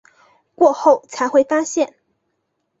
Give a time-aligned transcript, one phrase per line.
[0.55, 1.93] 过后才会发现